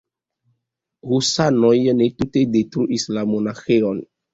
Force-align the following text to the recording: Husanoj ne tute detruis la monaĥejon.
Husanoj 1.11 1.75
ne 2.01 2.11
tute 2.19 2.47
detruis 2.59 3.11
la 3.17 3.31
monaĥejon. 3.37 4.07